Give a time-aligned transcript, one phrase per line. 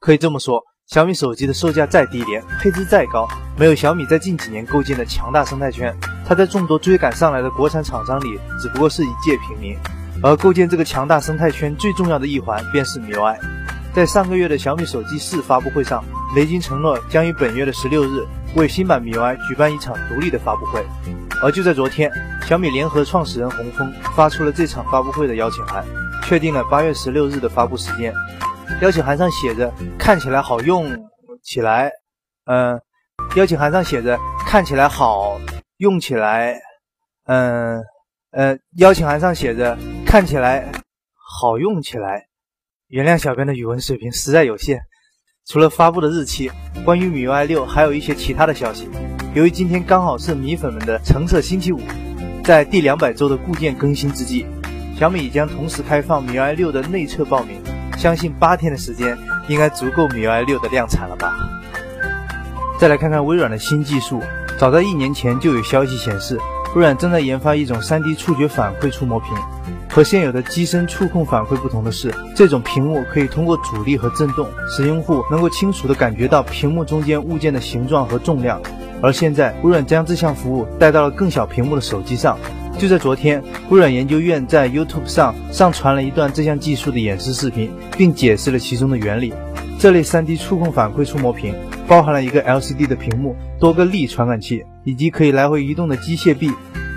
[0.00, 3.28] 可以这么说，小米手机的售价再低廉，配置再高，
[3.58, 5.94] 没有小米在近几年构建的强大生态圈，
[6.26, 9.76] 它在众多追赶上来的国产厂商里，只不过是一介平民。
[10.22, 13.36] 而构建这个强大生态圈最重要的一环，便是 MIUI。
[13.92, 16.02] 在上个月的小米手机四发布会上，
[16.34, 20.82] 雷军承诺将于本月的十六日为新版 MIUI 举办一场独立的发布会。
[21.42, 22.10] 而就在昨天，
[22.46, 25.84] 小米联合创始人洪峰发出了这场发布会的邀请函，
[26.24, 28.14] 确定了八月十六日的发布时间。
[28.80, 30.96] 邀请函上写着“看起来好用
[31.42, 31.90] 起来”，
[32.46, 32.80] 嗯，
[33.36, 35.38] 邀请函上写着“看起来好
[35.76, 36.60] 用起来”，
[37.26, 37.82] 嗯，
[38.30, 40.72] 呃，邀请函上写着“看起来
[41.14, 42.26] 好用起来”。
[42.88, 44.80] 原谅小编的语文水平实在有限。
[45.46, 46.50] 除了发布的日期，
[46.84, 48.88] 关于米 UI 六还有一些其他的消息。
[49.34, 51.80] 由于今天刚好是米粉们的橙色星期五，
[52.44, 54.46] 在第两百周的固件更新之际，
[54.98, 57.60] 小米已将同时开放米 UI 六的内测报名。
[57.96, 59.16] 相信八天的时间
[59.48, 61.34] 应该足够米 UI 六的量产了吧？
[62.78, 64.22] 再来看看微软的新技术。
[64.58, 66.38] 早在一年前就有消息显示，
[66.74, 69.30] 微软正在研发一种 3D 触觉反馈触摸屏。
[69.88, 78.60] 和现有的机身触控反馈不同的是，这种屏幕可以通过阻力和震动，使用户能够清楚地感觉到屏幕中间物件的形状和重量。
[79.02, 82.38] 而现在，微软将这项服务带到了更小屏幕的手机上。
[82.78, 89.32] 就在昨天，微软研究院在 YouTube 上上传了一段这项技术的演示视频，并解释了其中的原理。
[89.78, 91.54] 这类 3D 触控反馈触摸屏
[91.86, 96.50] 包含了一个 LCD 的屏幕、多个力传感器以及可以来回移动的机械臂。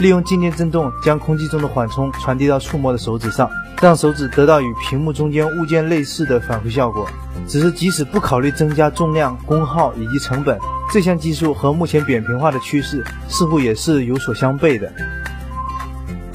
[0.00, 3.48] 利用静电振动将空气中的缓冲传递到触摸的手指上，
[3.80, 7.08] 让手指得到与屏幕中间物件类似的反馈效果。
[7.46, 10.58] 只是即使不考虑增加重量、功耗以及成本，
[10.92, 14.92] 这项技术和目前扁平化的趋势似乎也是有所相悖的。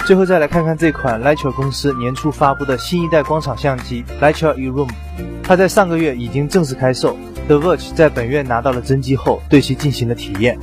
[0.05, 4.89] 最后再来看看这款 l i t r 公司年初发布的新一代光场相机 l i t r eRoom，
[5.43, 7.15] 它在上个月已经正式开售。
[7.47, 10.57] The Verge 在本月拿到了真机后，对其进行了体验。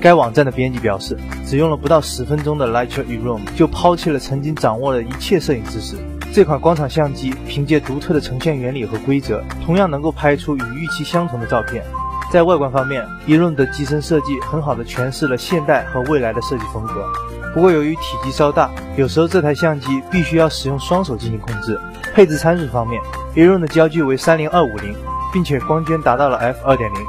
[0.00, 1.16] 该网站的编辑表示，
[1.46, 5.96] 只用了不到十分钟的 l i t r eRoom 就抛弃了曾经掌握的一切摄影知识。
[6.32, 11.84] 这款光场相机凭借独特的呈现原理和规则，同样能够拍出与预期相同的照片。
[12.32, 17.04] 在外观方面，eRoom 的机身设计很好的诠释了现代和未来的设计风格。
[17.52, 21.78] 不过由于体积稍大，有时候这台相机必须要使用双手进行控制。
[22.14, 23.00] 配置参数方面
[23.34, 24.94] ，eRoom 的焦距为三零二五零，
[25.32, 27.00] 并且光圈达到了 f 二点零。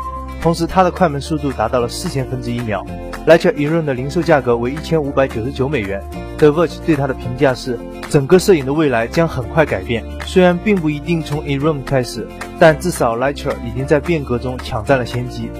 [0.42, 2.84] 同时，它的快门速度达到了四千分之一秒。
[3.28, 6.04] Lightroom eRoom 的零售价格为一千五百九十九美元。
[6.40, 7.78] The Verge 对它的评价是：
[8.10, 10.04] 整个摄影的未来将很快改变。
[10.26, 12.28] 虽然并不一定从 eRoom 开始，
[12.60, 15.52] 但至少 Lighter 已经在变革中抢占了先机。